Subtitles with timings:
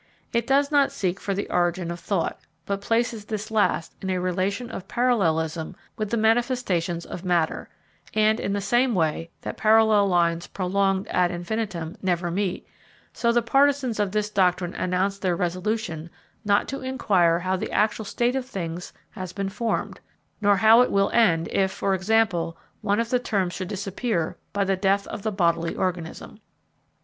[0.33, 4.17] It does not seek for the origin of thought, but places this last in a
[4.19, 7.69] relation of parallelism with the manifestations of matter;
[8.15, 12.67] and in the same way that parallel lines prolonged ad infinitum never meet,
[13.13, 16.09] so the partisans of this doctrine announce their resolution
[16.43, 19.99] not to inquire how the actual state of things has been formed,
[20.41, 24.63] nor how it will end if, for example, one of the terms should disappear by
[24.63, 26.39] the death of the bodily organism.